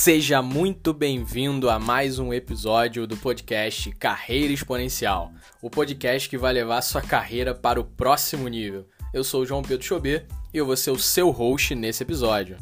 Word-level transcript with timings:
Seja 0.00 0.40
muito 0.40 0.94
bem-vindo 0.94 1.68
a 1.68 1.76
mais 1.76 2.20
um 2.20 2.32
episódio 2.32 3.04
do 3.04 3.16
podcast 3.16 3.90
Carreira 3.96 4.52
Exponencial, 4.52 5.32
o 5.60 5.68
podcast 5.68 6.28
que 6.28 6.38
vai 6.38 6.52
levar 6.52 6.82
sua 6.82 7.02
carreira 7.02 7.52
para 7.52 7.80
o 7.80 7.84
próximo 7.84 8.46
nível. 8.46 8.86
Eu 9.12 9.24
sou 9.24 9.42
o 9.42 9.44
João 9.44 9.60
Pedro 9.60 9.84
Chobê 9.84 10.24
e 10.54 10.58
eu 10.58 10.64
vou 10.64 10.76
ser 10.76 10.92
o 10.92 10.98
seu 10.98 11.30
host 11.30 11.74
nesse 11.74 12.04
episódio. 12.04 12.58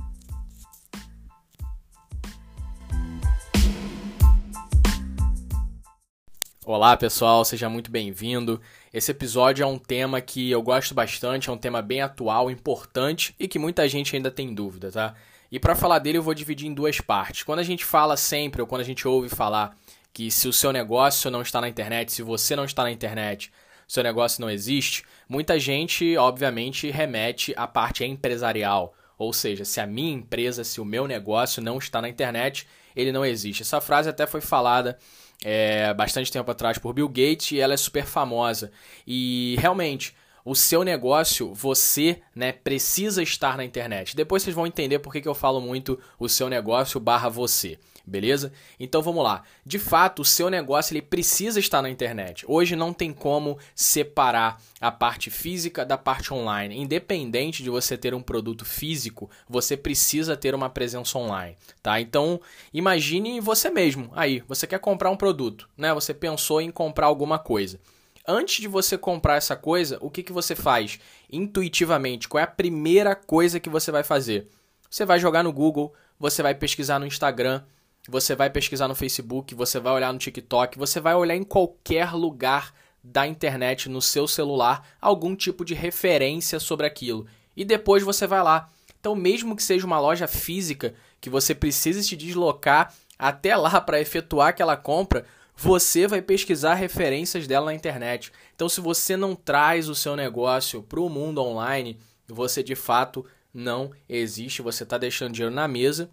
Olá 6.65 6.97
pessoal, 6.97 7.45
seja 7.45 7.69
muito 7.69 7.91
bem-vindo. 7.91 8.63
Esse 8.91 9.11
episódio 9.11 9.63
é 9.63 9.67
um 9.67 9.79
tema 9.79 10.23
que 10.23 10.51
eu 10.51 10.63
gosto 10.63 10.95
bastante, 10.95 11.51
é 11.51 11.53
um 11.53 11.59
tema 11.59 11.83
bem 11.83 12.01
atual, 12.01 12.51
importante 12.51 13.35
e 13.39 13.47
que 13.47 13.59
muita 13.59 13.87
gente 13.87 14.17
ainda 14.17 14.31
tem 14.31 14.55
dúvida, 14.55 14.91
tá? 14.91 15.15
E 15.51 15.59
para 15.59 15.75
falar 15.75 15.99
dele 15.99 16.19
eu 16.19 16.23
vou 16.23 16.35
dividir 16.35 16.67
em 16.67 16.75
duas 16.75 17.01
partes. 17.01 17.43
Quando 17.43 17.61
a 17.61 17.65
gente 17.65 17.85
fala 17.85 18.17
sempre, 18.17 18.61
ou 18.61 18.67
quando 18.67 18.81
a 18.81 18.85
gente 18.85 19.07
ouve 19.07 19.29
falar 19.29 19.77
que 20.13 20.31
se 20.31 20.49
o 20.49 20.53
seu 20.53 20.73
negócio 20.73 21.31
não 21.31 21.43
está 21.43 21.61
na 21.61 21.69
internet, 21.69 22.13
se 22.13 22.23
você 22.23 22.57
não 22.57 22.65
está 22.65 22.83
na 22.83 22.91
internet, 22.91 23.53
seu 23.87 24.03
negócio 24.03 24.41
não 24.41 24.51
existe, 24.51 25.05
muita 25.29 25.59
gente, 25.59 26.17
obviamente, 26.17 26.91
remete 26.91 27.55
à 27.57 27.67
parte 27.67 28.05
empresarial. 28.05 28.95
Ou 29.19 29.33
seja, 29.33 29.65
se 29.65 29.81
a 29.81 29.87
minha 29.87 30.13
empresa, 30.13 30.65
se 30.65 30.81
o 30.81 30.85
meu 30.85 31.07
negócio 31.07 31.63
não 31.63 31.79
está 31.79 32.03
na 32.03 32.09
internet, 32.09 32.67
ele 32.95 33.13
não 33.13 33.25
existe. 33.25 33.63
Essa 33.63 33.81
frase 33.81 34.09
até 34.09 34.27
foi 34.27 34.41
falada 34.41 34.99
é, 35.45 35.93
bastante 35.95 36.33
tempo 36.33 36.51
atrás 36.51 36.79
por 36.79 36.93
Bill 36.93 37.09
Gates 37.09 37.53
e 37.53 37.61
ela 37.61 37.75
é 37.75 37.77
super 37.77 38.05
famosa. 38.05 38.71
E 39.07 39.57
realmente, 39.59 40.15
o 40.47 40.55
seu 40.55 40.85
negócio, 40.85 41.53
você 41.53 42.21
né, 42.33 42.53
precisa 42.53 43.21
estar 43.21 43.57
na 43.57 43.65
internet. 43.65 44.15
Depois 44.15 44.45
vocês 44.45 44.55
vão 44.55 44.65
entender 44.65 45.01
por 45.01 45.13
que, 45.13 45.27
eu 45.27 45.35
falo 45.35 45.61
muito 45.61 45.99
o 46.21 46.29
seu 46.29 46.49
negócio 46.49 47.01
barra 47.01 47.29
você, 47.29 47.81
beleza? 48.07 48.53
Então 48.79 49.03
vamos 49.03 49.25
lá. 49.25 49.43
De 49.65 49.77
fato, 49.77 50.23
o 50.23 50.25
seu 50.25 50.49
negócio 50.49 50.93
ele 50.93 51.03
precisa 51.03 51.59
estar 51.59 51.83
na 51.83 51.91
internet. 51.91 52.45
Hoje 52.47 52.77
não 52.77 52.93
tem 52.93 53.13
como 53.13 53.59
separar 53.75 54.63
a 54.81 54.93
parte 54.93 55.31
física 55.31 55.85
da 55.85 55.99
parte 55.99 56.33
online. 56.33 56.81
Independente 56.81 57.65
de 57.65 57.69
você 57.69 57.99
ter 57.99 58.15
um 58.15 58.23
produto 58.23 58.65
físico, 58.65 59.29
você 59.49 59.77
precisa 59.77 60.37
ter 60.37 60.55
uma 60.55 60.71
presença 60.71 61.19
online, 61.19 61.57
tá? 61.83 62.01
Então, 62.01 62.41
imagine 62.73 63.41
você 63.41 63.69
mesmo. 63.69 64.13
Aí, 64.15 64.45
você 64.47 64.65
quer 64.65 64.79
comprar 64.79 65.11
um 65.11 65.17
produto, 65.17 65.69
né? 65.77 65.93
Você 65.93 66.15
pensou 66.15 66.61
em 66.61 66.71
comprar 66.71 67.07
alguma 67.07 67.37
coisa 67.37 67.81
antes 68.27 68.61
de 68.61 68.69
você 68.69 68.99
comprar 68.99 69.37
essa 69.37 69.57
coisa, 69.57 69.99
o 70.01 70.11
que, 70.11 70.23
que 70.23 70.33
você 70.33 70.55
faz? 70.55 70.99
Intuitivamente, 71.31 72.29
qual 72.29 72.41
é 72.41 72.45
a 72.45 72.49
primeira 72.49 73.15
coisa 73.15 73.61
que 73.61 73.69
você 73.69 73.91
vai 73.91 74.03
fazer? 74.03 74.49
Você 74.91 75.05
vai 75.05 75.19
jogar 75.19 75.43
no 75.43 75.53
Google, 75.53 75.95
você 76.19 76.43
vai 76.43 76.55
pesquisar 76.55 76.99
no 76.99 77.07
Instagram, 77.07 77.63
você 78.09 78.35
vai 78.35 78.51
pesquisar 78.51 78.89
no 78.89 78.95
Facebook, 78.95 79.55
você 79.55 79.81
vai 79.81 79.93
olhar 79.93 80.13
no 80.13 80.19
TikTok, 80.19 80.79
você 80.79 81.01
vai 81.01 81.15
olhar 81.15 81.37
em 81.37 81.45
qualquer 81.45 82.13
lugar 82.13 82.73
da 83.03 83.27
internet 83.27 83.89
no 83.89 84.03
seu 84.03 84.27
celular 84.27 84.87
algum 85.01 85.37
tipo 85.37 85.65
de 85.65 85.75
referência 85.75 86.59
sobre 86.59 86.87
aquilo. 86.87 87.27
E 87.57 87.65
depois 87.65 88.03
você 88.03 88.27
vai 88.27 88.43
lá. 88.43 88.69
Então, 88.99 89.15
mesmo 89.15 89.55
que 89.55 89.63
seja 89.63 89.87
uma 89.87 90.01
loja 90.01 90.27
física 90.27 90.95
que 91.21 91.31
você 91.31 91.55
precise 91.55 92.03
se 92.03 92.17
deslocar 92.17 92.93
até 93.19 93.57
lá 93.57 93.81
para 93.81 94.01
efetuar 94.01 94.49
aquela 94.49 94.77
compra, 94.77 95.25
você 95.57 96.07
vai 96.07 96.21
pesquisar 96.21 96.75
referências 96.75 97.47
dela 97.47 97.67
na 97.67 97.75
internet. 97.75 98.31
Então, 98.55 98.69
se 98.69 98.81
você 98.81 99.17
não 99.17 99.35
traz 99.35 99.89
o 99.89 99.95
seu 99.95 100.15
negócio 100.15 100.83
para 100.83 101.01
o 101.01 101.09
mundo 101.09 101.43
online, 101.43 101.99
você 102.29 102.63
de 102.63 102.75
fato 102.75 103.25
não 103.55 103.91
existe. 104.07 104.61
Você 104.61 104.83
está 104.83 104.99
deixando 104.99 105.33
dinheiro 105.33 105.55
na 105.55 105.67
mesa 105.67 106.11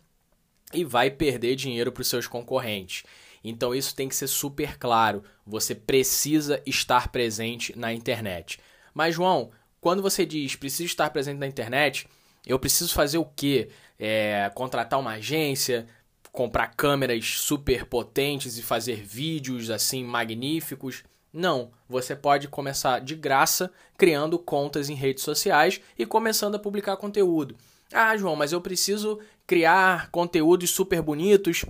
e 0.74 0.86
vai 0.86 1.12
perder 1.12 1.58
dinheiro 1.58 1.92
para 1.92 2.02
os 2.02 2.08
seus 2.08 2.26
concorrentes. 2.26 3.04
Então, 3.44 3.76
isso 3.76 3.94
tem 3.94 4.08
que 4.08 4.16
ser 4.16 4.28
super 4.28 4.78
claro. 4.78 5.22
Você 5.46 5.76
precisa 5.76 6.62
estar 6.66 7.10
presente 7.10 7.78
na 7.78 7.92
internet. 7.92 8.60
Mas, 8.94 9.14
João, 9.16 9.52
quando 9.82 10.02
você 10.02 10.26
diz 10.26 10.56
preciso 10.56 10.86
estar 10.86 11.10
presente 11.10 11.40
na 11.40 11.48
internet, 11.48 12.08
eu 12.46 12.58
preciso 12.58 12.94
fazer 12.94 13.18
o 13.18 13.26
quê? 13.26 13.70
É, 14.00 14.50
contratar 14.56 15.00
uma 15.00 15.12
agência, 15.12 15.86
comprar 16.34 16.70
câmeras 16.76 17.26
super 17.38 17.86
potentes 17.86 18.58
e 18.58 18.64
fazer 18.64 18.96
vídeos 18.96 19.70
assim 19.70 20.04
magníficos. 20.04 21.04
Não, 21.32 21.72
você 21.88 22.16
pode 22.16 22.48
começar 22.48 23.00
de 23.00 23.16
graça 23.16 23.72
criando 23.96 24.40
contas 24.40 24.90
em 24.90 24.96
redes 24.96 25.24
sociais 25.24 25.80
e 25.98 26.06
começando 26.08 26.56
a 26.56 26.60
publicar 26.60 26.98
conteúdo. 26.98 27.56
Ah, 27.94 28.18
João, 28.18 28.36
mas 28.36 28.52
eu 28.52 28.60
preciso 28.60 29.20
criar 29.46 30.10
conteúdos 30.10 30.72
super 30.72 31.04
bonitos, 31.04 31.64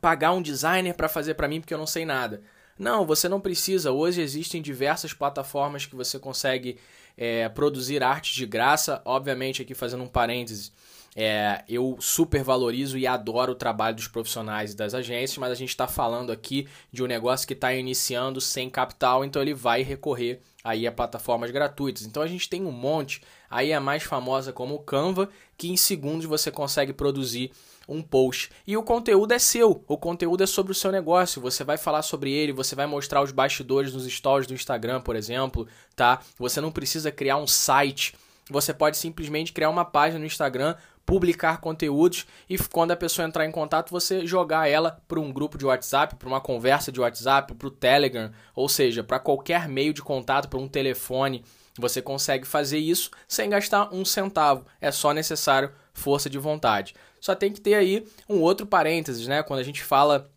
pagar 0.00 0.32
um 0.32 0.42
designer 0.42 0.94
para 0.94 1.08
fazer 1.08 1.34
para 1.34 1.46
mim 1.46 1.60
porque 1.60 1.72
eu 1.72 1.78
não 1.78 1.86
sei 1.86 2.04
nada. 2.04 2.42
Não, 2.78 3.06
você 3.06 3.28
não 3.28 3.40
precisa. 3.40 3.92
Hoje 3.92 4.20
existem 4.20 4.60
diversas 4.60 5.12
plataformas 5.12 5.86
que 5.86 5.96
você 5.96 6.18
consegue 6.18 6.78
é, 7.16 7.48
produzir 7.48 8.02
artes 8.02 8.34
de 8.34 8.46
graça. 8.46 9.00
Obviamente, 9.04 9.62
aqui 9.62 9.74
fazendo 9.74 10.02
um 10.02 10.08
parêntese, 10.08 10.72
é, 11.14 11.64
eu 11.66 11.96
super 11.98 12.42
valorizo 12.42 12.98
e 12.98 13.06
adoro 13.06 13.52
o 13.52 13.56
trabalho 13.56 13.96
dos 13.96 14.06
profissionais 14.06 14.72
e 14.72 14.76
das 14.76 14.92
agências, 14.92 15.38
mas 15.38 15.50
a 15.50 15.54
gente 15.54 15.70
está 15.70 15.88
falando 15.88 16.30
aqui 16.30 16.68
de 16.92 17.02
um 17.02 17.06
negócio 17.06 17.46
que 17.46 17.54
está 17.54 17.72
iniciando 17.72 18.38
sem 18.38 18.68
capital, 18.68 19.24
então 19.24 19.40
ele 19.40 19.54
vai 19.54 19.82
recorrer 19.82 20.42
aí 20.66 20.84
a 20.84 20.90
plataformas 20.90 21.52
gratuitas. 21.52 22.04
Então 22.04 22.20
a 22.20 22.26
gente 22.26 22.48
tem 22.48 22.64
um 22.64 22.72
monte, 22.72 23.22
aí 23.48 23.72
a 23.72 23.80
mais 23.80 24.02
famosa 24.02 24.52
como 24.52 24.74
o 24.74 24.80
Canva, 24.80 25.28
que 25.56 25.70
em 25.70 25.76
segundos 25.76 26.26
você 26.26 26.50
consegue 26.50 26.92
produzir 26.92 27.52
um 27.88 28.02
post. 28.02 28.50
E 28.66 28.76
o 28.76 28.82
conteúdo 28.82 29.32
é 29.32 29.38
seu, 29.38 29.84
o 29.86 29.96
conteúdo 29.96 30.42
é 30.42 30.46
sobre 30.46 30.72
o 30.72 30.74
seu 30.74 30.90
negócio. 30.90 31.40
Você 31.40 31.62
vai 31.62 31.78
falar 31.78 32.02
sobre 32.02 32.32
ele, 32.32 32.50
você 32.50 32.74
vai 32.74 32.86
mostrar 32.86 33.22
os 33.22 33.30
bastidores 33.30 33.94
nos 33.94 34.04
stories 34.06 34.48
do 34.48 34.54
Instagram, 34.54 35.00
por 35.00 35.14
exemplo, 35.14 35.68
tá? 35.94 36.20
Você 36.36 36.60
não 36.60 36.72
precisa 36.72 37.12
criar 37.12 37.36
um 37.36 37.46
site. 37.46 38.16
Você 38.50 38.74
pode 38.74 38.96
simplesmente 38.96 39.52
criar 39.52 39.70
uma 39.70 39.84
página 39.84 40.18
no 40.18 40.26
Instagram 40.26 40.74
publicar 41.06 41.60
conteúdos 41.60 42.26
e 42.50 42.58
quando 42.58 42.90
a 42.90 42.96
pessoa 42.96 43.26
entrar 43.26 43.46
em 43.46 43.52
contato, 43.52 43.90
você 43.90 44.26
jogar 44.26 44.68
ela 44.68 45.00
para 45.06 45.20
um 45.20 45.32
grupo 45.32 45.56
de 45.56 45.64
WhatsApp, 45.64 46.16
para 46.16 46.28
uma 46.28 46.40
conversa 46.40 46.90
de 46.90 47.00
WhatsApp, 47.00 47.54
para 47.54 47.68
o 47.68 47.70
Telegram, 47.70 48.32
ou 48.54 48.68
seja, 48.68 49.04
para 49.04 49.20
qualquer 49.20 49.68
meio 49.68 49.94
de 49.94 50.02
contato, 50.02 50.48
para 50.48 50.58
um 50.58 50.68
telefone. 50.68 51.44
Você 51.78 52.02
consegue 52.02 52.46
fazer 52.46 52.78
isso 52.78 53.10
sem 53.28 53.48
gastar 53.48 53.94
um 53.94 54.04
centavo. 54.04 54.66
É 54.80 54.90
só 54.90 55.12
necessário 55.12 55.70
força 55.94 56.28
de 56.28 56.38
vontade. 56.38 56.94
Só 57.20 57.34
tem 57.34 57.52
que 57.52 57.60
ter 57.60 57.74
aí 57.74 58.04
um 58.28 58.40
outro 58.40 58.66
parênteses, 58.66 59.28
né? 59.28 59.42
Quando 59.42 59.60
a 59.60 59.64
gente 59.64 59.82
fala 59.82 60.28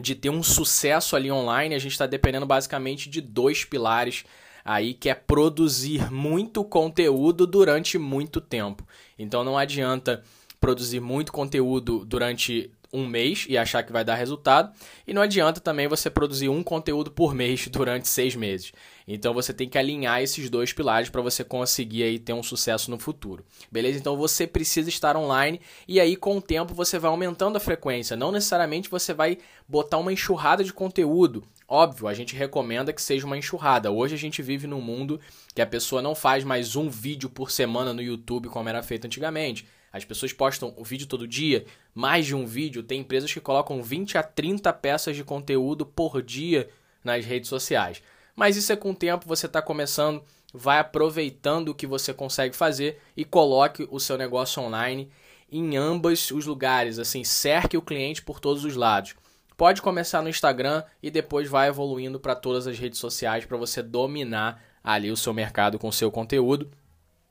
de 0.00 0.14
ter 0.14 0.30
um 0.30 0.42
sucesso 0.42 1.16
ali 1.16 1.30
online, 1.30 1.74
a 1.74 1.78
gente 1.78 1.92
está 1.92 2.06
dependendo 2.06 2.46
basicamente 2.46 3.10
de 3.10 3.20
dois 3.20 3.64
pilares 3.64 4.24
aí 4.64 4.94
que 4.94 5.08
é 5.08 5.14
produzir 5.14 6.10
muito 6.10 6.64
conteúdo 6.64 7.46
durante 7.46 7.98
muito 7.98 8.40
tempo. 8.40 8.86
Então 9.18 9.44
não 9.44 9.56
adianta 9.56 10.22
produzir 10.60 11.00
muito 11.00 11.32
conteúdo 11.32 12.04
durante 12.04 12.70
um 12.92 13.06
mês 13.06 13.46
e 13.48 13.58
achar 13.58 13.82
que 13.82 13.92
vai 13.92 14.04
dar 14.04 14.14
resultado. 14.14 14.72
E 15.06 15.12
não 15.12 15.22
adianta 15.22 15.60
também 15.60 15.88
você 15.88 16.08
produzir 16.08 16.48
um 16.48 16.62
conteúdo 16.62 17.10
por 17.10 17.34
mês 17.34 17.68
durante 17.72 18.08
seis 18.08 18.34
meses. 18.34 18.72
Então 19.06 19.32
você 19.32 19.52
tem 19.52 19.68
que 19.68 19.78
alinhar 19.78 20.22
esses 20.22 20.50
dois 20.50 20.72
pilares 20.72 21.08
para 21.08 21.22
você 21.22 21.42
conseguir 21.42 22.02
aí 22.02 22.18
ter 22.18 22.32
um 22.32 22.42
sucesso 22.42 22.90
no 22.90 22.98
futuro. 22.98 23.44
Beleza? 23.70 23.98
Então 23.98 24.16
você 24.16 24.46
precisa 24.46 24.88
estar 24.88 25.16
online 25.16 25.60
e 25.86 26.00
aí 26.00 26.16
com 26.16 26.36
o 26.36 26.42
tempo 26.42 26.74
você 26.74 26.98
vai 26.98 27.10
aumentando 27.10 27.56
a 27.56 27.60
frequência. 27.60 28.16
Não 28.16 28.32
necessariamente 28.32 28.90
você 28.90 29.14
vai 29.14 29.38
botar 29.66 29.98
uma 29.98 30.12
enxurrada 30.12 30.62
de 30.62 30.72
conteúdo. 30.72 31.42
Óbvio, 31.70 32.08
a 32.08 32.14
gente 32.14 32.34
recomenda 32.34 32.94
que 32.94 33.02
seja 33.02 33.26
uma 33.26 33.36
enxurrada. 33.36 33.90
Hoje 33.90 34.14
a 34.14 34.18
gente 34.18 34.40
vive 34.40 34.66
num 34.66 34.80
mundo 34.80 35.20
que 35.54 35.60
a 35.60 35.66
pessoa 35.66 36.00
não 36.00 36.14
faz 36.14 36.42
mais 36.42 36.76
um 36.76 36.88
vídeo 36.88 37.28
por 37.28 37.50
semana 37.50 37.92
no 37.92 38.00
YouTube 38.00 38.48
como 38.48 38.70
era 38.70 38.82
feito 38.82 39.04
antigamente. 39.04 39.66
As 39.92 40.04
pessoas 40.04 40.32
postam 40.32 40.74
o 40.76 40.84
vídeo 40.84 41.06
todo 41.06 41.26
dia, 41.26 41.64
mais 41.94 42.26
de 42.26 42.34
um 42.34 42.46
vídeo. 42.46 42.82
Tem 42.82 43.00
empresas 43.00 43.32
que 43.32 43.40
colocam 43.40 43.82
20 43.82 44.18
a 44.18 44.22
30 44.22 44.72
peças 44.74 45.16
de 45.16 45.24
conteúdo 45.24 45.86
por 45.86 46.22
dia 46.22 46.68
nas 47.02 47.24
redes 47.24 47.48
sociais. 47.48 48.02
Mas 48.36 48.56
isso 48.56 48.72
é 48.72 48.76
com 48.76 48.90
o 48.90 48.94
tempo, 48.94 49.26
você 49.26 49.46
está 49.46 49.60
começando, 49.60 50.22
vai 50.52 50.78
aproveitando 50.78 51.70
o 51.70 51.74
que 51.74 51.86
você 51.86 52.14
consegue 52.14 52.54
fazer 52.54 53.00
e 53.16 53.24
coloque 53.24 53.88
o 53.90 53.98
seu 53.98 54.16
negócio 54.16 54.62
online 54.62 55.10
em 55.50 55.76
ambos 55.76 56.30
os 56.30 56.46
lugares, 56.46 56.98
assim, 56.98 57.24
cerque 57.24 57.76
o 57.76 57.82
cliente 57.82 58.22
por 58.22 58.38
todos 58.38 58.64
os 58.64 58.76
lados. 58.76 59.14
Pode 59.56 59.82
começar 59.82 60.22
no 60.22 60.28
Instagram 60.28 60.84
e 61.02 61.10
depois 61.10 61.48
vai 61.48 61.68
evoluindo 61.68 62.20
para 62.20 62.36
todas 62.36 62.66
as 62.68 62.78
redes 62.78 63.00
sociais 63.00 63.44
para 63.44 63.56
você 63.56 63.82
dominar 63.82 64.62
ali 64.84 65.10
o 65.10 65.16
seu 65.16 65.34
mercado 65.34 65.78
com 65.78 65.88
o 65.88 65.92
seu 65.92 66.12
conteúdo, 66.12 66.70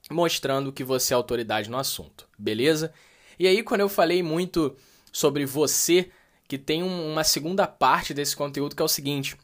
mostrando 0.10 0.72
que 0.72 0.84
você 0.84 1.14
é 1.14 1.16
autoridade 1.16 1.70
no 1.70 1.78
assunto, 1.78 2.28
beleza? 2.38 2.94
E 3.40 3.48
aí, 3.48 3.62
quando 3.62 3.82
eu 3.82 3.90
falei 3.90 4.24
muito 4.24 4.76
sobre 5.12 5.46
você, 5.46 6.10
que 6.48 6.58
tem 6.58 6.82
uma 6.82 7.24
segunda 7.24 7.68
parte 7.68 8.14
desse 8.14 8.36
conteúdo 8.36 8.76
que 8.76 8.82
é 8.82 8.86
o 8.86 8.90
seguinte: 8.90 9.38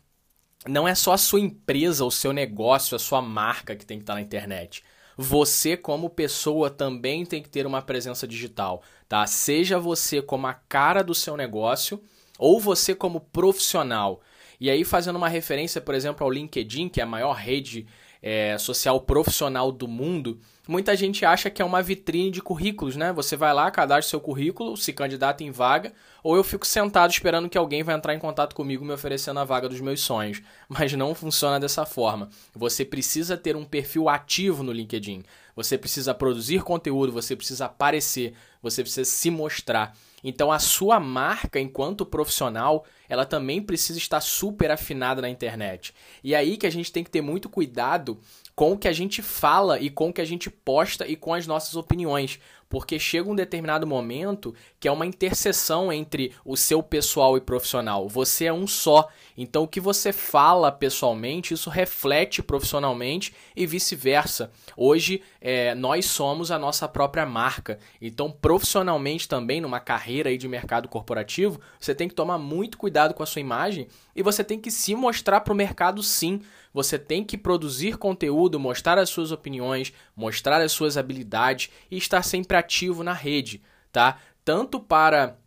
não 0.67 0.87
é 0.87 0.95
só 0.95 1.13
a 1.13 1.17
sua 1.17 1.39
empresa, 1.39 2.05
o 2.05 2.11
seu 2.11 2.31
negócio, 2.31 2.95
a 2.95 2.99
sua 2.99 3.21
marca 3.21 3.75
que 3.75 3.85
tem 3.85 3.97
que 3.97 4.03
estar 4.03 4.15
na 4.15 4.21
internet. 4.21 4.83
Você, 5.15 5.77
como 5.77 6.09
pessoa, 6.09 6.69
também 6.71 7.25
tem 7.25 7.41
que 7.41 7.49
ter 7.49 7.67
uma 7.67 7.81
presença 7.81 8.27
digital. 8.27 8.81
tá? 9.07 9.27
Seja 9.27 9.77
você 9.77 10.21
como 10.21 10.47
a 10.47 10.53
cara 10.53 11.03
do 11.03 11.13
seu 11.13 11.37
negócio 11.37 12.01
ou 12.39 12.59
você 12.59 12.95
como 12.95 13.19
profissional. 13.19 14.21
E 14.59 14.69
aí, 14.69 14.83
fazendo 14.83 15.17
uma 15.17 15.29
referência, 15.29 15.81
por 15.81 15.93
exemplo, 15.93 16.23
ao 16.23 16.31
LinkedIn, 16.31 16.89
que 16.89 16.99
é 16.99 17.03
a 17.03 17.07
maior 17.07 17.33
rede 17.33 17.85
é, 18.23 18.57
social 18.57 19.01
profissional 19.01 19.69
do 19.69 19.85
mundo, 19.85 20.39
muita 20.65 20.95
gente 20.95 21.25
acha 21.25 21.49
que 21.49 21.61
é 21.61 21.65
uma 21.65 21.81
vitrine 21.81 22.31
de 22.31 22.41
currículos, 22.41 22.95
né? 22.95 23.11
Você 23.11 23.35
vai 23.35 23.53
lá, 23.53 23.69
cadastra 23.69 24.11
seu 24.11 24.21
currículo, 24.21 24.77
se 24.77 24.93
candidata 24.93 25.43
em 25.43 25.51
vaga, 25.51 25.91
ou 26.23 26.37
eu 26.37 26.43
fico 26.43 26.65
sentado 26.65 27.11
esperando 27.11 27.49
que 27.49 27.57
alguém 27.57 27.83
vai 27.83 27.93
entrar 27.93 28.15
em 28.15 28.19
contato 28.19 28.55
comigo 28.55 28.85
me 28.85 28.93
oferecendo 28.93 29.41
a 29.41 29.43
vaga 29.43 29.67
dos 29.67 29.81
meus 29.81 29.99
sonhos. 29.99 30.41
Mas 30.69 30.93
não 30.93 31.13
funciona 31.13 31.59
dessa 31.59 31.85
forma. 31.85 32.29
Você 32.55 32.85
precisa 32.85 33.35
ter 33.35 33.57
um 33.57 33.65
perfil 33.65 34.07
ativo 34.07 34.63
no 34.63 34.71
LinkedIn. 34.71 35.23
Você 35.53 35.77
precisa 35.77 36.13
produzir 36.13 36.63
conteúdo, 36.63 37.11
você 37.11 37.35
precisa 37.35 37.65
aparecer, 37.65 38.33
você 38.63 38.81
precisa 38.81 39.05
se 39.05 39.29
mostrar. 39.29 39.95
Então 40.23 40.51
a 40.51 40.57
sua 40.57 40.99
marca 41.01 41.59
enquanto 41.59 42.05
profissional, 42.05 42.85
ela 43.09 43.25
também 43.25 43.61
precisa 43.61 43.99
estar 43.99 44.21
super 44.21 44.71
afinada 44.71 45.21
na 45.21 45.29
internet. 45.29 45.93
E 46.23 46.33
é 46.33 46.37
aí 46.37 46.55
que 46.55 46.65
a 46.65 46.71
gente 46.71 46.91
tem 46.91 47.03
que 47.03 47.11
ter 47.11 47.21
muito 47.21 47.49
cuidado 47.49 48.17
com 48.55 48.71
o 48.71 48.77
que 48.77 48.87
a 48.87 48.93
gente 48.93 49.21
fala 49.21 49.79
e 49.79 49.89
com 49.89 50.09
o 50.09 50.13
que 50.13 50.21
a 50.21 50.25
gente 50.25 50.49
posta 50.49 51.05
e 51.05 51.15
com 51.17 51.33
as 51.33 51.45
nossas 51.45 51.75
opiniões, 51.75 52.39
porque 52.73 52.97
chega 52.97 53.29
um 53.29 53.35
determinado 53.35 53.85
momento 53.85 54.55
que 54.79 54.87
é 54.87 54.91
uma 54.91 55.05
interseção 55.05 55.93
entre 55.93 56.33
o 56.43 56.57
seu 56.57 56.81
pessoal 56.81 57.37
e 57.37 57.39
profissional. 57.39 58.09
Você 58.09 58.45
é 58.45 58.51
um 58.51 58.65
só. 58.65 59.09
Então 59.37 59.61
o 59.61 59.67
que 59.67 59.79
você 59.79 60.11
fala 60.11 60.71
pessoalmente, 60.71 61.53
isso 61.53 61.69
reflete 61.69 62.41
profissionalmente 62.41 63.31
e 63.55 63.67
vice-versa. 63.67 64.51
Hoje 64.75 65.21
é, 65.39 65.75
nós 65.75 66.07
somos 66.07 66.49
a 66.49 66.57
nossa 66.57 66.87
própria 66.87 67.27
marca. 67.27 67.77
Então 68.01 68.31
profissionalmente 68.31 69.27
também, 69.27 69.61
numa 69.61 69.79
carreira 69.79 70.31
aí 70.31 70.37
de 70.37 70.47
mercado 70.47 70.89
corporativo, 70.89 71.61
você 71.79 71.93
tem 71.93 72.07
que 72.07 72.15
tomar 72.15 72.39
muito 72.39 72.79
cuidado 72.79 73.13
com 73.13 73.21
a 73.21 73.27
sua 73.27 73.39
imagem 73.39 73.87
e 74.15 74.23
você 74.23 74.43
tem 74.43 74.59
que 74.59 74.71
se 74.71 74.95
mostrar 74.95 75.41
para 75.41 75.53
o 75.53 75.55
mercado 75.55 76.01
sim. 76.01 76.41
Você 76.73 76.97
tem 76.97 77.23
que 77.23 77.37
produzir 77.37 77.97
conteúdo, 77.97 78.59
mostrar 78.59 78.97
as 78.97 79.09
suas 79.09 79.31
opiniões, 79.31 79.93
mostrar 80.15 80.61
as 80.61 80.71
suas 80.71 80.97
habilidades 80.97 81.69
e 81.89 81.97
estar 81.97 82.23
sempre 82.23 82.57
ativo 82.57 83.03
na 83.03 83.13
rede, 83.13 83.61
tá? 83.91 84.19
Tanto 84.43 84.79
para 84.79 85.37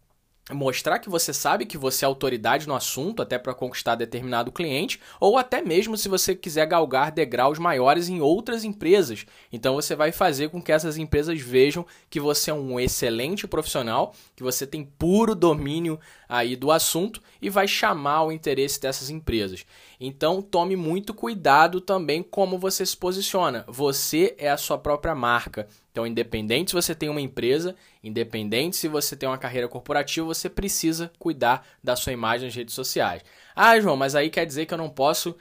mostrar 0.52 1.00
que 1.00 1.08
você 1.08 1.32
sabe 1.32 1.66
que 1.66 1.76
você 1.76 2.04
é 2.04 2.06
autoridade 2.06 2.68
no 2.68 2.74
assunto, 2.74 3.20
até 3.20 3.36
para 3.36 3.54
conquistar 3.54 3.96
determinado 3.96 4.52
cliente, 4.52 5.00
ou 5.18 5.36
até 5.36 5.60
mesmo 5.60 5.96
se 5.96 6.08
você 6.08 6.36
quiser 6.36 6.66
galgar 6.66 7.10
degraus 7.10 7.58
maiores 7.58 8.08
em 8.08 8.20
outras 8.20 8.62
empresas. 8.62 9.26
Então 9.52 9.74
você 9.74 9.96
vai 9.96 10.12
fazer 10.12 10.48
com 10.50 10.62
que 10.62 10.70
essas 10.70 10.96
empresas 10.96 11.40
vejam 11.40 11.84
que 12.08 12.20
você 12.20 12.52
é 12.52 12.54
um 12.54 12.78
excelente 12.78 13.46
profissional, 13.46 14.14
que 14.36 14.42
você 14.42 14.66
tem 14.66 14.84
puro 14.84 15.34
domínio 15.34 15.98
aí 16.28 16.56
do 16.56 16.70
assunto 16.70 17.22
e 17.40 17.48
vai 17.48 17.68
chamar 17.68 18.24
o 18.24 18.32
interesse 18.32 18.80
dessas 18.80 19.10
empresas. 19.10 19.64
Então 20.00 20.42
tome 20.42 20.76
muito 20.76 21.14
cuidado 21.14 21.80
também 21.80 22.22
como 22.22 22.58
você 22.58 22.84
se 22.84 22.96
posiciona. 22.96 23.64
Você 23.68 24.34
é 24.38 24.50
a 24.50 24.56
sua 24.56 24.78
própria 24.78 25.14
marca. 25.14 25.68
Então, 25.90 26.06
independente 26.06 26.72
se 26.72 26.74
você 26.74 26.94
tem 26.94 27.08
uma 27.08 27.22
empresa, 27.22 27.74
independente 28.04 28.76
se 28.76 28.86
você 28.86 29.16
tem 29.16 29.26
uma 29.26 29.38
carreira 29.38 29.66
corporativa, 29.66 30.26
você 30.26 30.46
precisa 30.50 31.10
cuidar 31.18 31.66
da 31.82 31.96
sua 31.96 32.12
imagem 32.12 32.48
nas 32.48 32.54
redes 32.54 32.74
sociais. 32.74 33.22
Ah, 33.54 33.80
João, 33.80 33.96
mas 33.96 34.14
aí 34.14 34.28
quer 34.28 34.44
dizer 34.44 34.66
que 34.66 34.74
eu 34.74 34.78
não 34.78 34.90
posso 34.90 35.34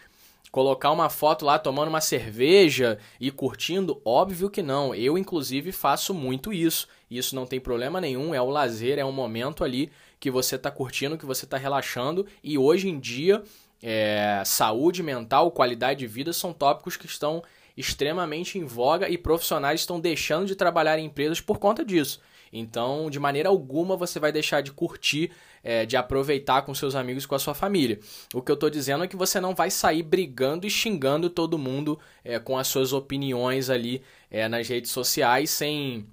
colocar 0.56 0.92
uma 0.92 1.10
foto 1.10 1.44
lá 1.44 1.60
tomando 1.60 1.90
uma 1.90 2.00
cerveja 2.00 2.98
e 3.20 3.30
curtindo? 3.30 4.02
Óbvio 4.06 4.50
que 4.50 4.62
não. 4.62 4.96
Eu, 4.96 5.18
inclusive, 5.18 5.74
faço 5.74 6.14
muito 6.14 6.54
isso. 6.54 6.88
Isso 7.12 7.36
não 7.36 7.46
tem 7.46 7.60
problema 7.60 8.00
nenhum. 8.00 8.34
É 8.34 8.42
o 8.42 8.50
lazer, 8.50 8.98
é 8.98 9.04
um 9.04 9.12
momento 9.12 9.66
ali 9.66 9.92
que 10.20 10.32
você 10.32 10.56
está 10.56 10.72
curtindo, 10.72 11.18
que 11.18 11.26
você 11.26 11.46
está 11.46 11.58
relaxando. 11.58 12.26
E 12.44 12.58
hoje 12.58 12.90
em 12.90 13.00
dia 13.00 13.44
é, 13.82 14.42
saúde 14.46 15.04
mental, 15.04 15.52
qualidade 15.52 16.00
de 16.00 16.08
vida 16.08 16.34
são 16.34 16.54
tópicos 16.54 16.98
que 16.98 17.06
estão 17.06 17.44
extremamente 17.78 18.58
em 18.58 18.64
voga 18.64 19.10
e 19.10 19.18
profissionais 19.18 19.82
estão 19.82 20.00
deixando 20.00 20.48
de 20.48 20.56
trabalhar 20.56 20.98
em 20.98 21.06
empresas 21.06 21.42
por 21.42 21.60
conta 21.60 21.84
disso. 21.84 22.20
Então, 22.52 23.10
de 23.10 23.20
maneira 23.20 23.50
alguma, 23.50 23.98
você 23.98 24.18
vai 24.18 24.32
deixar 24.32 24.62
de 24.62 24.72
curtir, 24.72 25.32
é, 25.62 25.86
de 25.86 25.98
aproveitar 25.98 26.62
com 26.62 26.74
seus 26.74 26.96
amigos 26.96 27.26
com 27.26 27.36
a 27.36 27.40
sua 27.40 27.54
família. 27.54 28.00
O 28.34 28.42
que 28.42 28.50
eu 28.50 28.54
estou 28.54 28.70
dizendo 28.70 29.04
é 29.04 29.08
que 29.08 29.16
você 29.16 29.42
não 29.42 29.54
vai 29.54 29.70
sair 29.70 30.04
brigando 30.04 30.66
e 30.66 30.70
xingando 30.70 31.30
todo 31.30 31.58
mundo 31.58 32.00
é, 32.24 32.40
com 32.40 32.58
as 32.58 32.68
suas 32.68 32.94
opiniões 32.94 33.70
ali 33.70 34.02
é, 34.32 34.48
nas 34.48 34.68
redes 34.70 34.92
sociais 34.92 35.50
sem 35.50 36.08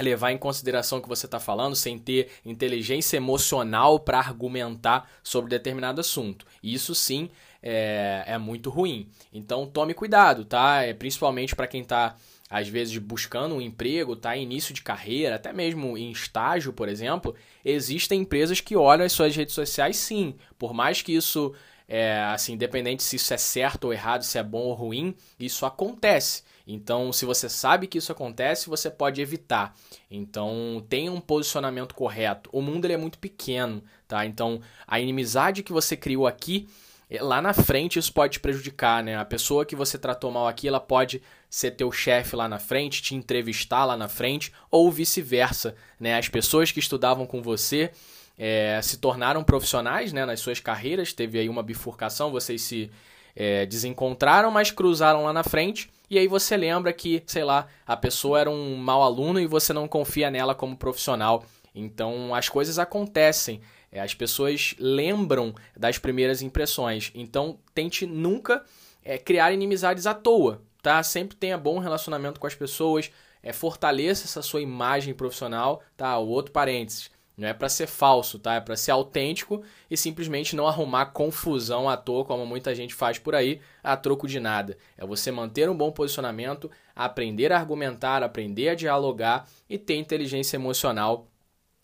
levar 0.00 0.32
em 0.32 0.38
consideração 0.38 0.98
o 0.98 1.02
que 1.02 1.08
você 1.08 1.26
está 1.26 1.38
falando, 1.38 1.76
sem 1.76 1.98
ter 1.98 2.30
inteligência 2.44 3.16
emocional 3.16 4.00
para 4.00 4.18
argumentar 4.18 5.08
sobre 5.22 5.50
determinado 5.50 6.00
assunto. 6.00 6.44
Isso 6.62 6.94
sim 6.94 7.30
é, 7.62 8.24
é 8.26 8.38
muito 8.38 8.70
ruim. 8.70 9.08
Então 9.32 9.66
tome 9.66 9.94
cuidado, 9.94 10.44
tá? 10.44 10.82
É, 10.82 10.92
principalmente 10.92 11.54
para 11.54 11.66
quem 11.66 11.82
está 11.82 12.16
às 12.50 12.68
vezes 12.68 12.96
buscando 12.98 13.54
um 13.54 13.60
emprego, 13.60 14.14
tá? 14.14 14.36
Início 14.36 14.74
de 14.74 14.82
carreira, 14.82 15.36
até 15.36 15.52
mesmo 15.52 15.96
em 15.96 16.10
estágio, 16.10 16.72
por 16.72 16.88
exemplo, 16.88 17.34
existem 17.64 18.20
empresas 18.20 18.60
que 18.60 18.76
olham 18.76 19.04
as 19.04 19.12
suas 19.12 19.34
redes 19.34 19.54
sociais 19.54 19.96
sim. 19.96 20.34
Por 20.58 20.74
mais 20.74 21.02
que 21.02 21.12
isso 21.12 21.54
é, 21.88 22.20
assim, 22.32 22.54
independente 22.54 23.02
se 23.02 23.16
isso 23.16 23.32
é 23.32 23.36
certo 23.36 23.84
ou 23.84 23.92
errado, 23.92 24.22
se 24.22 24.38
é 24.38 24.42
bom 24.42 24.62
ou 24.62 24.74
ruim, 24.74 25.14
isso 25.38 25.64
acontece. 25.66 26.42
Então, 26.66 27.12
se 27.12 27.26
você 27.26 27.48
sabe 27.48 27.86
que 27.86 27.98
isso 27.98 28.10
acontece, 28.10 28.68
você 28.68 28.90
pode 28.90 29.20
evitar. 29.20 29.76
Então, 30.10 30.84
tenha 30.88 31.12
um 31.12 31.20
posicionamento 31.20 31.94
correto. 31.94 32.48
O 32.52 32.62
mundo 32.62 32.86
ele 32.86 32.94
é 32.94 32.98
muito 32.98 33.18
pequeno, 33.18 33.82
tá? 34.08 34.24
Então, 34.24 34.60
a 34.86 34.98
inimizade 34.98 35.62
que 35.62 35.72
você 35.72 35.96
criou 35.96 36.26
aqui, 36.26 36.66
eh, 37.10 37.22
lá 37.22 37.42
na 37.42 37.52
frente 37.52 37.98
isso 37.98 38.12
pode 38.12 38.34
te 38.34 38.40
prejudicar, 38.40 39.02
né? 39.02 39.16
A 39.16 39.24
pessoa 39.24 39.66
que 39.66 39.76
você 39.76 39.98
tratou 39.98 40.30
mal 40.30 40.48
aqui, 40.48 40.66
ela 40.66 40.80
pode 40.80 41.22
ser 41.50 41.72
teu 41.72 41.92
chefe 41.92 42.34
lá 42.34 42.48
na 42.48 42.58
frente, 42.58 43.02
te 43.02 43.14
entrevistar 43.14 43.84
lá 43.84 43.96
na 43.96 44.08
frente, 44.08 44.50
ou 44.70 44.90
vice-versa, 44.90 45.74
né? 46.00 46.16
As 46.16 46.28
pessoas 46.28 46.72
que 46.72 46.80
estudavam 46.80 47.26
com 47.26 47.42
você 47.42 47.92
é, 48.38 48.80
se 48.82 48.96
tornaram 48.96 49.44
profissionais 49.44 50.12
né, 50.12 50.26
nas 50.26 50.40
suas 50.40 50.60
carreiras, 50.60 51.12
teve 51.12 51.38
aí 51.38 51.48
uma 51.48 51.62
bifurcação, 51.62 52.30
vocês 52.30 52.62
se 52.62 52.90
é, 53.34 53.66
desencontraram, 53.66 54.50
mas 54.50 54.70
cruzaram 54.70 55.24
lá 55.24 55.32
na 55.32 55.44
frente, 55.44 55.90
e 56.10 56.18
aí 56.18 56.28
você 56.28 56.56
lembra 56.56 56.92
que, 56.92 57.22
sei 57.26 57.44
lá, 57.44 57.66
a 57.86 57.96
pessoa 57.96 58.40
era 58.40 58.50
um 58.50 58.76
mau 58.76 59.02
aluno 59.02 59.40
e 59.40 59.46
você 59.46 59.72
não 59.72 59.88
confia 59.88 60.30
nela 60.30 60.54
como 60.54 60.76
profissional. 60.76 61.44
Então 61.74 62.34
as 62.34 62.48
coisas 62.48 62.78
acontecem, 62.78 63.60
é, 63.90 64.00
as 64.00 64.14
pessoas 64.14 64.74
lembram 64.78 65.54
das 65.76 65.98
primeiras 65.98 66.42
impressões. 66.42 67.10
Então 67.14 67.58
tente 67.74 68.06
nunca 68.06 68.64
é, 69.02 69.18
criar 69.18 69.52
inimizades 69.52 70.06
à 70.06 70.14
toa, 70.14 70.62
tá? 70.82 71.02
Sempre 71.02 71.36
tenha 71.36 71.58
bom 71.58 71.78
relacionamento 71.78 72.38
com 72.38 72.46
as 72.46 72.54
pessoas, 72.54 73.10
é, 73.42 73.52
fortaleça 73.52 74.26
essa 74.26 74.42
sua 74.42 74.60
imagem 74.60 75.14
profissional, 75.14 75.82
tá? 75.96 76.16
O 76.18 76.28
outro 76.28 76.52
parênteses. 76.52 77.10
Não 77.36 77.48
é 77.48 77.52
para 77.52 77.68
ser 77.68 77.86
falso, 77.86 78.38
tá? 78.38 78.54
É 78.54 78.60
para 78.60 78.76
ser 78.76 78.92
autêntico 78.92 79.62
e 79.90 79.96
simplesmente 79.96 80.54
não 80.54 80.68
arrumar 80.68 81.06
confusão 81.06 81.88
à 81.88 81.96
toa, 81.96 82.24
como 82.24 82.46
muita 82.46 82.74
gente 82.74 82.94
faz 82.94 83.18
por 83.18 83.34
aí, 83.34 83.60
a 83.82 83.96
troco 83.96 84.28
de 84.28 84.38
nada. 84.38 84.76
É 84.96 85.04
você 85.04 85.32
manter 85.32 85.68
um 85.68 85.76
bom 85.76 85.90
posicionamento, 85.90 86.70
aprender 86.94 87.52
a 87.52 87.58
argumentar, 87.58 88.22
aprender 88.22 88.68
a 88.68 88.74
dialogar 88.74 89.48
e 89.68 89.76
ter 89.76 89.96
inteligência 89.96 90.56
emocional 90.56 91.26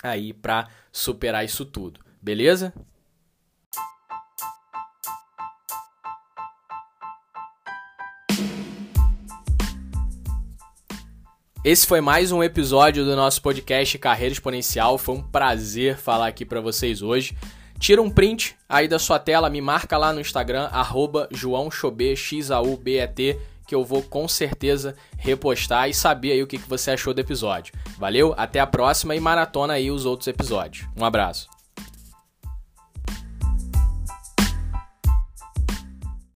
aí 0.03 0.33
para 0.33 0.69
superar 0.93 1.45
isso 1.45 1.65
tudo. 1.65 2.01
Beleza? 2.23 2.73
Esse 11.63 11.87
foi 11.87 12.01
mais 12.01 12.33
um 12.33 12.43
episódio 12.43 13.05
do 13.05 13.15
nosso 13.15 13.43
podcast 13.43 13.99
Carreira 13.99 14.33
Exponencial. 14.33 14.97
Foi 14.97 15.17
um 15.17 15.23
prazer 15.23 15.99
falar 15.99 16.27
aqui 16.27 16.43
para 16.43 16.59
vocês 16.59 17.03
hoje. 17.03 17.37
Tira 17.79 18.01
um 18.01 18.09
print 18.09 18.57
aí 18.67 18.89
da 18.89 18.99
sua 18.99 19.19
tela, 19.19 19.51
me 19.51 19.61
marca 19.61 19.99
lá 19.99 20.11
no 20.11 20.23
Instagram, 20.23 20.71
arroba 20.73 21.29
que 23.67 23.75
eu 23.75 23.85
vou 23.85 24.03
com 24.03 24.27
certeza 24.27 24.97
repostar 25.19 25.87
e 25.91 25.93
saber 25.93 26.33
aí 26.33 26.43
o 26.43 26.47
que 26.47 26.57
você 26.57 26.93
achou 26.93 27.13
do 27.13 27.21
episódio. 27.21 27.75
Valeu, 27.99 28.35
até 28.39 28.59
a 28.59 28.67
próxima 28.67 29.15
e 29.15 29.21
maratona 29.21 29.75
aí 29.75 29.91
os 29.91 30.07
outros 30.07 30.29
episódios. 30.29 30.89
Um 30.97 31.05
abraço. 31.05 31.60